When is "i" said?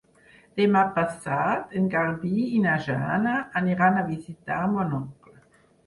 2.47-2.63